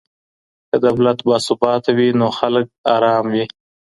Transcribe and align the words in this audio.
که 0.69 0.77
دولت 0.85 1.19
باثباته 1.27 1.91
وي 1.97 2.07
نو 2.19 2.27
خلګ 2.37 2.65
ارامه 2.95 3.29
وي. 3.33 3.45